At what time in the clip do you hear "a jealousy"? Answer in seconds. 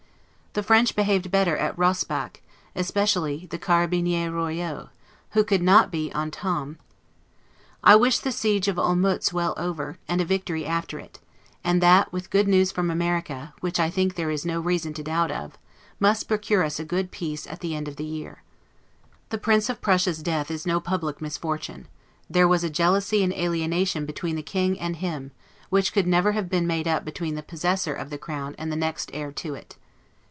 22.65-23.23